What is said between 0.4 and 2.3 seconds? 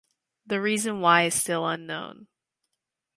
The reason why is still unknown.